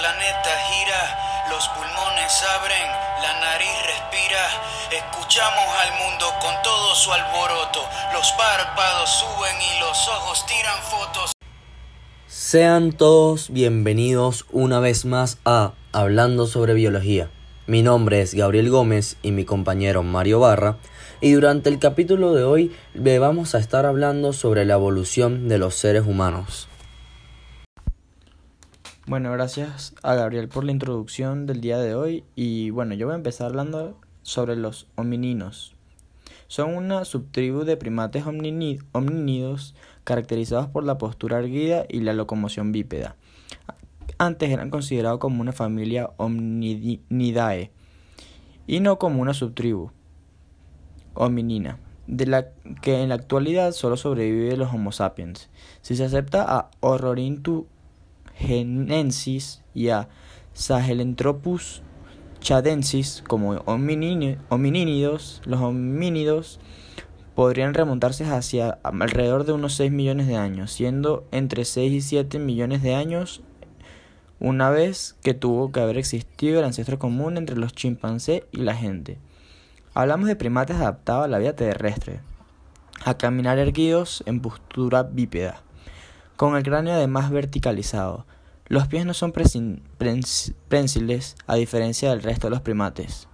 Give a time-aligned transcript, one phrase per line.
[0.00, 2.88] planeta gira, los pulmones abren,
[3.20, 4.44] la nariz respira.
[4.90, 7.80] Escuchamos al mundo con todo su alboroto.
[8.14, 11.32] Los párpados suben y los ojos tiran fotos.
[12.28, 17.28] Sean todos bienvenidos una vez más a Hablando sobre Biología.
[17.66, 20.78] Mi nombre es Gabriel Gómez y mi compañero Mario Barra
[21.20, 25.74] y durante el capítulo de hoy vamos a estar hablando sobre la evolución de los
[25.74, 26.69] seres humanos.
[29.10, 33.14] Bueno, gracias a Gabriel por la introducción del día de hoy y bueno, yo voy
[33.14, 35.74] a empezar hablando sobre los homininos.
[36.46, 43.16] Son una subtribu de primates homínidos caracterizados por la postura erguida y la locomoción bípeda.
[44.16, 47.72] Antes eran considerados como una familia Omnidae
[48.68, 49.90] y no como una subtribu
[51.14, 55.50] hominina, de la que en la actualidad solo sobrevive los Homo sapiens.
[55.82, 57.66] Si se acepta a Horrorintu
[58.40, 60.08] genensis y a
[60.52, 61.82] Sahelanthropus
[62.40, 66.58] chadensis como hominínidos, los homínidos
[67.34, 72.38] podrían remontarse hacia alrededor de unos 6 millones de años, siendo entre 6 y 7
[72.38, 73.42] millones de años
[74.40, 78.74] una vez que tuvo que haber existido el ancestro común entre los chimpancés y la
[78.74, 79.18] gente.
[79.92, 82.20] Hablamos de primates adaptados a la vida terrestre,
[83.04, 85.62] a caminar erguidos en postura bípeda,
[86.40, 88.24] con el cráneo además verticalizado.
[88.66, 93.28] Los pies no son prensiles a diferencia del resto de los primates,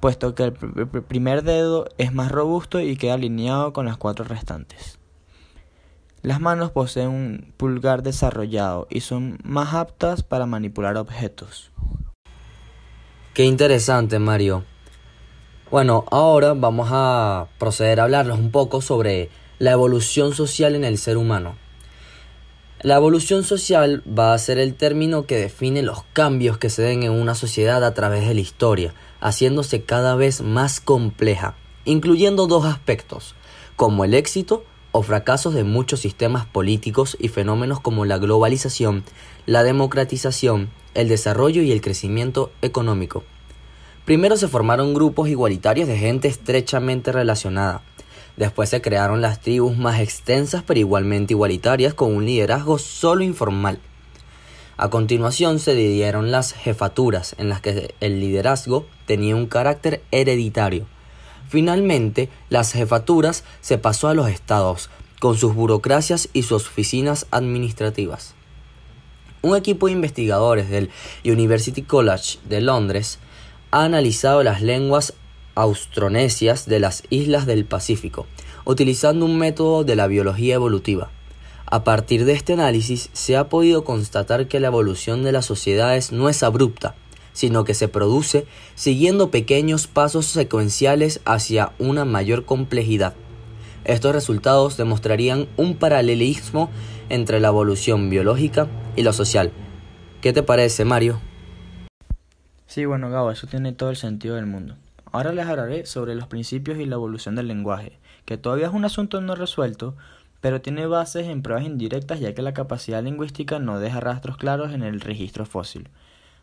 [0.00, 4.98] puesto que el primer dedo es más robusto y queda alineado con las cuatro restantes.
[6.22, 11.70] Las manos poseen un pulgar desarrollado y son más aptas para manipular objetos.
[13.34, 14.64] Qué interesante, Mario.
[15.70, 20.96] Bueno, ahora vamos a proceder a hablarles un poco sobre la evolución social en el
[20.96, 21.67] ser humano.
[22.80, 27.02] La evolución social va a ser el término que define los cambios que se den
[27.02, 32.64] en una sociedad a través de la historia, haciéndose cada vez más compleja, incluyendo dos
[32.64, 33.34] aspectos,
[33.74, 39.02] como el éxito o fracasos de muchos sistemas políticos y fenómenos como la globalización,
[39.44, 43.24] la democratización, el desarrollo y el crecimiento económico.
[44.04, 47.82] Primero se formaron grupos igualitarios de gente estrechamente relacionada.
[48.38, 53.80] Después se crearon las tribus más extensas pero igualmente igualitarias con un liderazgo solo informal.
[54.76, 60.86] A continuación se dividieron las jefaturas en las que el liderazgo tenía un carácter hereditario.
[61.48, 64.88] Finalmente, las jefaturas se pasó a los estados,
[65.18, 68.36] con sus burocracias y sus oficinas administrativas.
[69.42, 70.90] Un equipo de investigadores del
[71.24, 73.18] University College de Londres
[73.72, 75.14] ha analizado las lenguas
[75.58, 78.26] austronesias de las islas del Pacífico,
[78.64, 81.10] utilizando un método de la biología evolutiva.
[81.66, 86.12] A partir de este análisis se ha podido constatar que la evolución de las sociedades
[86.12, 86.94] no es abrupta,
[87.32, 88.46] sino que se produce
[88.76, 93.14] siguiendo pequeños pasos secuenciales hacia una mayor complejidad.
[93.84, 96.70] Estos resultados demostrarían un paralelismo
[97.08, 99.50] entre la evolución biológica y lo social.
[100.20, 101.20] ¿Qué te parece, Mario?
[102.66, 104.76] Sí, bueno, Gabo, eso tiene todo el sentido del mundo.
[105.10, 108.84] Ahora les hablaré sobre los principios y la evolución del lenguaje, que todavía es un
[108.84, 109.96] asunto no resuelto,
[110.40, 114.72] pero tiene bases en pruebas indirectas ya que la capacidad lingüística no deja rastros claros
[114.72, 115.88] en el registro fósil.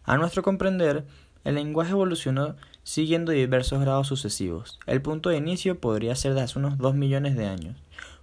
[0.03, 1.05] A nuestro comprender,
[1.43, 4.79] el lenguaje evolucionó siguiendo diversos grados sucesivos.
[4.87, 7.75] El punto de inicio podría ser de hace unos 2 millones de años,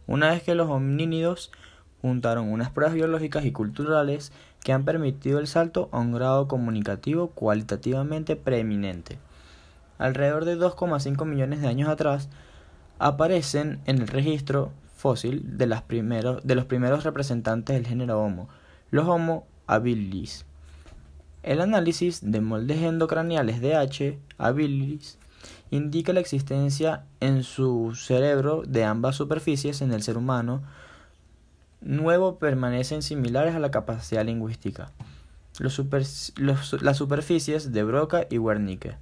[0.06, 1.52] una vez que los homínidos
[2.00, 4.32] juntaron unas pruebas biológicas y culturales
[4.64, 9.18] que han permitido el salto a un grado comunicativo cualitativamente preeminente.
[9.98, 12.28] Alrededor de 2,5 millones de años atrás,
[12.98, 18.48] aparecen en el registro fósil de, los primeros representantes del género Homo,
[18.90, 20.46] los Homo habilis.
[21.42, 24.18] El análisis de moldes endocraniales de H.
[24.38, 25.18] habilis
[25.70, 30.62] indica la existencia en su cerebro de ambas superficies en el ser humano
[31.84, 34.92] nuevo permanecen similares a la capacidad lingüística.
[35.58, 38.96] las superficies de Broca y Wernicke.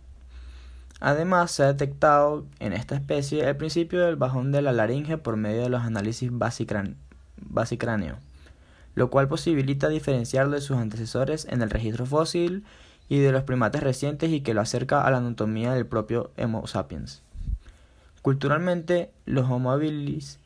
[1.00, 5.36] Además, se ha detectado en esta especie el principio del bajón de la laringe por
[5.36, 8.18] medio de los análisis basicráneo,
[8.94, 12.64] lo cual posibilita diferenciarlo de sus antecesores en el registro fósil
[13.08, 16.66] y de los primates recientes y que lo acerca a la anatomía del propio Homo
[16.66, 17.22] sapiens.
[18.20, 20.38] Culturalmente, los Homo habilis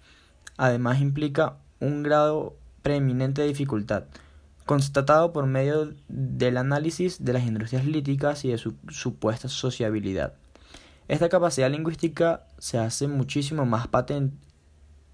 [0.56, 4.04] además implica un grado preeminente de dificultad,
[4.66, 10.34] constatado por medio del análisis de las industrias líticas y de su supuesta sociabilidad.
[11.08, 14.36] Esta capacidad lingüística se hace muchísimo más patente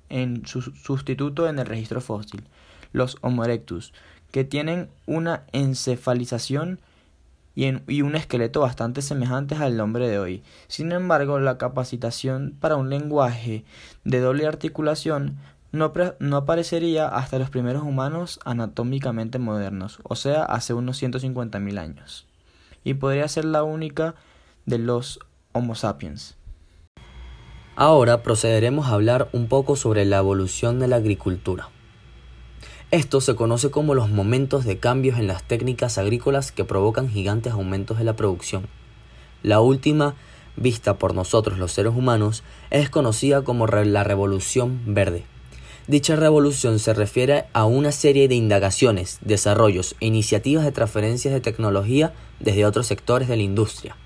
[0.08, 2.44] en su sustituto en el registro fósil,
[2.92, 3.92] los Homo erectus,
[4.31, 6.81] que tienen una encefalización
[7.54, 10.42] y, un esqueleto bastante semejantes al hombre de hoy.
[10.69, 13.64] Sin embargo, la capacitación para un lenguaje
[14.04, 15.38] de doble articulación
[15.72, 22.26] no, no, aparecería hasta los primeros humanos anatómicamente modernos, o sea, hace unos 150.000 años,
[22.82, 24.14] y podría ser la única
[24.66, 25.20] de los
[25.52, 26.37] Homo sapiens.
[27.75, 31.70] Ahora procederemos a hablar un poco sobre la evolución de la agricultura.
[32.93, 37.52] Esto se conoce como los momentos de cambios en las técnicas agrícolas que provocan gigantes
[37.52, 38.69] aumentos de la producción.
[39.43, 40.14] La última,
[40.55, 45.25] vista por nosotros los seres humanos, es conocida como la Revolución Verde.
[45.88, 51.41] Dicha revolución se refiere a una serie de indagaciones, desarrollos e iniciativas de transferencias de
[51.41, 53.97] tecnología desde otros sectores de la industria,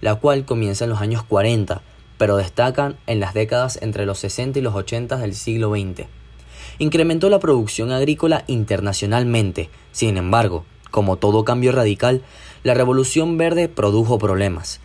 [0.00, 1.82] la cual comienza en los años 40,
[2.16, 6.06] pero destacan en las décadas entre los 60 y los 80 del siglo XX
[6.78, 9.70] incrementó la producción agrícola internacionalmente.
[9.92, 12.22] Sin embargo, como todo cambio radical,
[12.62, 14.80] la revolución verde produjo problemas.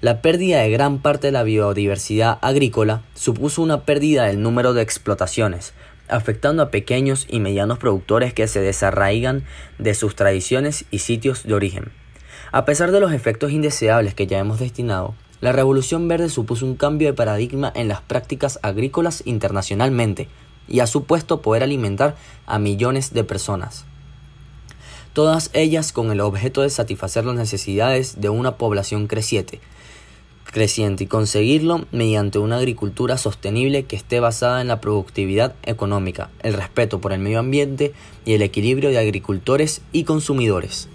[0.00, 4.82] La pérdida de gran parte de la biodiversidad agrícola supuso una pérdida del número de
[4.82, 5.72] explotaciones,
[6.08, 9.44] afectando a pequeños y medianos productores que se desarraigan
[9.78, 11.92] de sus tradiciones y sitios de origen.
[12.56, 16.74] A pesar de los efectos indeseables que ya hemos destinado, la Revolución Verde supuso un
[16.74, 20.28] cambio de paradigma en las prácticas agrícolas internacionalmente,
[20.66, 22.16] y ha supuesto poder alimentar
[22.46, 23.84] a millones de personas.
[25.12, 29.60] Todas ellas con el objeto de satisfacer las necesidades de una población creciente,
[30.50, 36.54] creciente y conseguirlo mediante una agricultura sostenible que esté basada en la productividad económica, el
[36.54, 37.92] respeto por el medio ambiente
[38.24, 40.88] y el equilibrio de agricultores y consumidores.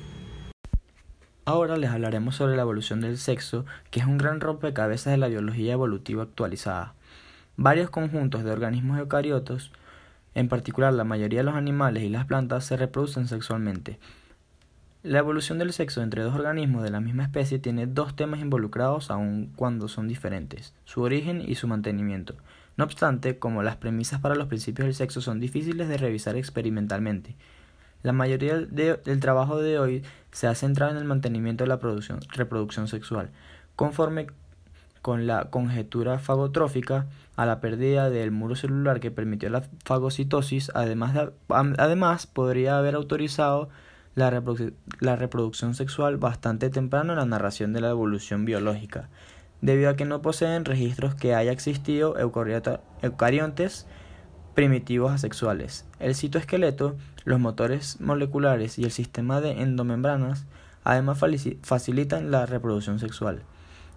[1.43, 5.27] Ahora les hablaremos sobre la evolución del sexo, que es un gran rompecabezas de la
[5.27, 6.93] biología evolutiva actualizada.
[7.57, 9.71] Varios conjuntos de organismos eucariotos,
[10.35, 13.97] en particular la mayoría de los animales y las plantas, se reproducen sexualmente.
[15.01, 19.09] La evolución del sexo entre dos organismos de la misma especie tiene dos temas involucrados
[19.09, 22.35] aun cuando son diferentes, su origen y su mantenimiento.
[22.77, 27.35] No obstante, como las premisas para los principios del sexo son difíciles de revisar experimentalmente,
[28.03, 31.79] la mayoría del trabajo de hoy se ha centrado en el mantenimiento de la
[32.33, 33.29] reproducción sexual,
[33.75, 34.27] conforme
[35.01, 41.31] con la conjetura fagotrófica a la pérdida del muro celular que permitió la fagocitosis, además,
[41.49, 43.69] además podría haber autorizado
[44.15, 44.29] la,
[45.15, 49.09] reproducción sexual bastante temprano en la narración de la evolución biológica,
[49.61, 53.87] debido a que no poseen registros que haya existido eucariontes
[54.53, 55.85] primitivos asexuales.
[55.99, 60.45] El citoesqueleto, los motores moleculares y el sistema de endomembranas
[60.83, 61.19] además
[61.61, 63.43] facilitan la reproducción sexual.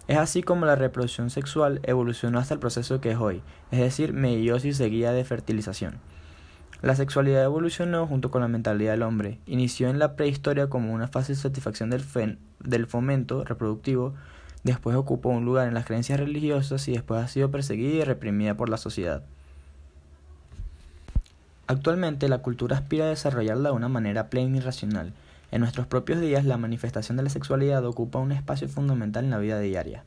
[0.07, 3.41] Es así como la reproducción sexual evolucionó hasta el proceso que es hoy,
[3.71, 5.95] es decir, meiosis seguida de fertilización.
[6.83, 9.39] La sexualidad evolucionó junto con la mentalidad del hombre.
[9.47, 12.03] Inició en la prehistoria como una fácil satisfacción del,
[12.59, 14.13] del fomento reproductivo,
[14.63, 18.55] después ocupó un lugar en las creencias religiosas y después ha sido perseguida y reprimida
[18.55, 19.23] por la sociedad.
[21.67, 25.13] Actualmente la cultura aspira a desarrollarla de una manera plena y racional,
[25.55, 29.37] en nuestros propios días, la manifestación de la sexualidad ocupa un espacio fundamental en la
[29.37, 30.03] vida diaria.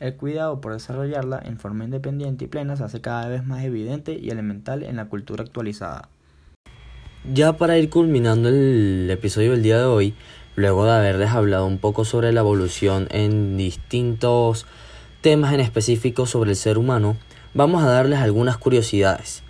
[0.00, 4.18] El cuidado por desarrollarla en forma independiente y plena se hace cada vez más evidente
[4.18, 6.08] y elemental en la cultura actualizada.
[7.30, 10.14] Ya para ir culminando el episodio del día de hoy,
[10.54, 14.64] luego de haberles hablado un poco sobre la evolución en distintos
[15.20, 17.16] temas en específico sobre el ser humano,
[17.52, 19.42] vamos a darles algunas curiosidades.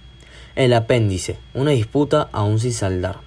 [0.59, 3.21] El apéndice, una disputa aún sin saldar.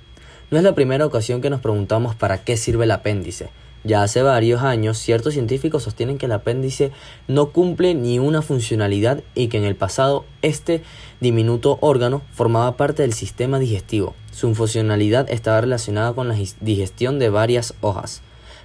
[0.50, 3.52] No es la primera ocasión que nos preguntamos para qué sirve el apéndice.
[3.86, 6.92] Ya hace varios años, ciertos científicos sostienen que el apéndice
[7.30, 10.84] no cumple ni una funcionalidad y que en el pasado este
[11.22, 14.14] diminuto órgano formaba parte del sistema digestivo.
[14.34, 18.22] Su funcionalidad estaba relacionada con la digestión de varias hojas.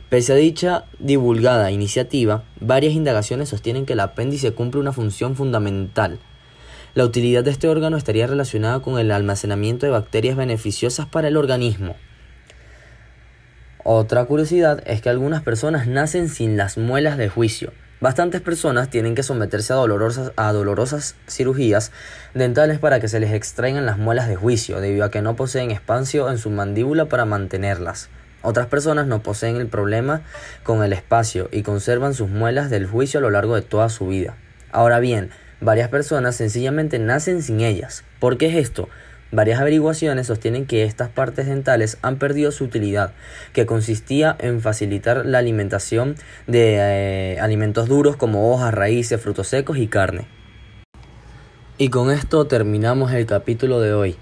[0.08, 6.18] Pese a dicha divulgada iniciativa, varias indagaciones sostienen que el apéndice cumple una función fundamental
[6.96, 11.36] la utilidad de este órgano estaría relacionada con el almacenamiento de bacterias beneficiosas para el
[11.36, 11.94] organismo.
[13.84, 17.74] Otra curiosidad es que algunas personas nacen sin las muelas de juicio.
[18.00, 21.92] Bastantes personas tienen que someterse a dolorosas, cirugías
[22.32, 25.72] dentales para que se les extraigan las muelas de juicio, debido a que no poseen
[25.72, 28.08] espacio en su mandíbula para mantenerlas.
[28.40, 30.22] Otras personas no poseen el problema
[30.62, 34.06] con el espacio y conservan sus muelas del juicio a lo largo de toda su
[34.06, 34.34] vida.
[34.72, 35.30] Ahora bien,
[35.66, 38.04] Varias personas sencillamente nacen sin ellas.
[38.20, 38.88] ¿Por qué es esto?
[39.32, 43.14] Varias averiguaciones sostienen que estas partes dentales han perdido su utilidad,
[43.52, 46.14] que consistía en facilitar la alimentación
[46.46, 50.28] de eh, alimentos duros como hojas, raíces, frutos secos y carne.
[51.78, 54.16] Y con esto terminamos el capítulo de hoy.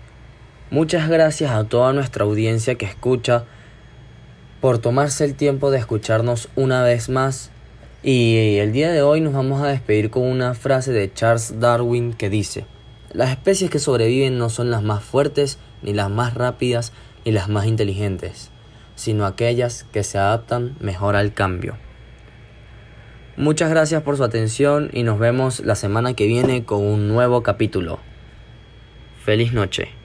[0.70, 3.44] Muchas gracias a toda nuestra audiencia que escucha
[4.62, 7.50] por tomarse el tiempo de escucharnos una vez más.
[8.06, 12.12] Y el día de hoy nos vamos a despedir con una frase de Charles Darwin
[12.12, 12.66] que dice,
[13.14, 16.92] las especies que sobreviven no son las más fuertes, ni las más rápidas,
[17.24, 18.50] ni las más inteligentes,
[18.94, 21.78] sino aquellas que se adaptan mejor al cambio.
[23.38, 27.42] Muchas gracias por su atención y nos vemos la semana que viene con un nuevo
[27.42, 28.00] capítulo.
[29.24, 30.03] Feliz noche.